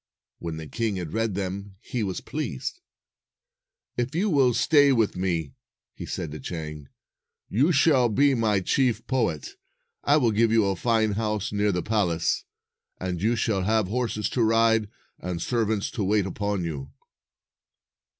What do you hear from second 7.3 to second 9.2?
"you shall be my chief